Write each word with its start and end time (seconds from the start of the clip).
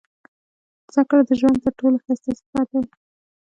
•زده 0.93 1.01
کړه 1.09 1.21
د 1.27 1.31
ژوند 1.39 1.57
تر 1.63 1.73
ټولو 1.79 1.95
ښایسته 2.03 2.31
سفر 2.39 2.63
دی. 2.71 2.81